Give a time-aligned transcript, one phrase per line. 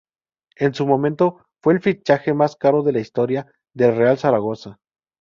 [0.55, 4.79] En su momento fue el fichaje más caro de la historia del Real Zaragoza.